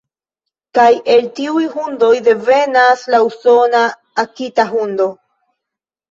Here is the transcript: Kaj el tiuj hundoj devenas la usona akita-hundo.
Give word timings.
Kaj 0.77 0.85
el 1.15 1.25
tiuj 1.39 1.65
hundoj 1.73 2.09
devenas 2.27 3.03
la 3.15 3.19
usona 3.25 3.83
akita-hundo. 4.25 5.07